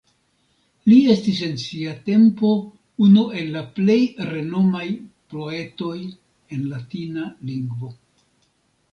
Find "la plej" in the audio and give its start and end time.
3.55-3.97